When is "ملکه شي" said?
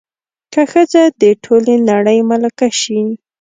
2.29-3.01